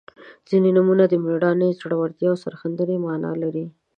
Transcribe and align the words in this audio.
•ځینې 0.49 0.69
نومونه 0.77 1.03
د 1.07 1.13
میړانې، 1.25 1.77
زړورتیا 1.79 2.27
او 2.31 2.37
سرښندنې 2.43 2.95
معنا 3.05 3.31
لري. 3.43 3.65